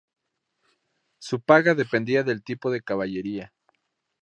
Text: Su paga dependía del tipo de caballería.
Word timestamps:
Su 1.19 1.41
paga 1.41 1.75
dependía 1.75 2.23
del 2.23 2.41
tipo 2.43 2.71
de 2.71 2.81
caballería. 2.81 3.53